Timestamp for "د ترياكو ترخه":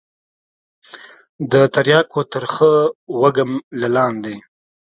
1.51-2.71